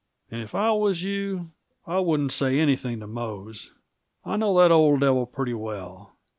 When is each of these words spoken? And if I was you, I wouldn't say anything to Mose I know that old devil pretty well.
And 0.31 0.41
if 0.41 0.55
I 0.55 0.71
was 0.71 1.03
you, 1.03 1.51
I 1.85 1.99
wouldn't 1.99 2.31
say 2.31 2.59
anything 2.59 3.01
to 3.01 3.05
Mose 3.07 3.71
I 4.25 4.35
know 4.35 4.57
that 4.57 4.71
old 4.71 5.01
devil 5.01 5.27
pretty 5.27 5.53
well. 5.53 6.15